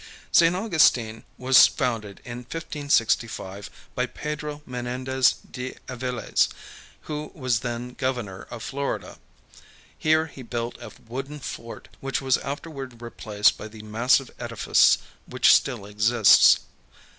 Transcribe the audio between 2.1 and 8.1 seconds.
in 1565 by Pedro Menendez de Aviles, who was then